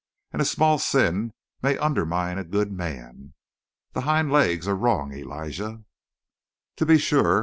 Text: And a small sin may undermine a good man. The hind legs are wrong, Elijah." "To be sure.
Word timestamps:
And 0.33 0.41
a 0.41 0.45
small 0.45 0.79
sin 0.79 1.31
may 1.61 1.77
undermine 1.77 2.39
a 2.39 2.43
good 2.43 2.71
man. 2.71 3.35
The 3.93 4.01
hind 4.01 4.31
legs 4.31 4.67
are 4.67 4.73
wrong, 4.75 5.13
Elijah." 5.13 5.83
"To 6.77 6.85
be 6.87 6.97
sure. 6.97 7.39